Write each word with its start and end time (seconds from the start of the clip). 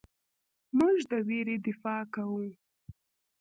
موږ 0.77 0.97
د 1.11 1.13
ویرې 1.27 1.55
دفاع 1.67 2.01
کوو. 2.13 2.45